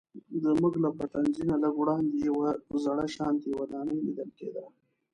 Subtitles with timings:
[0.43, 2.49] زموږ له پټنځي نه لږ وړاندې یوه
[2.83, 4.65] زړه شانتې ودانۍ لیدل کیده.